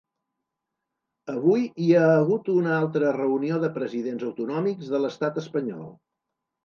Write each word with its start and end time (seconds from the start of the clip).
Avui 1.33 1.67
hi 1.87 1.91
ha 1.99 2.07
hagut 2.13 2.49
una 2.55 2.73
altra 2.77 3.13
reunió 3.19 3.61
de 3.67 3.71
presidents 3.79 4.27
autonòmics 4.31 4.93
de 4.95 5.03
l’estat 5.05 5.39
espanyol. 5.47 5.85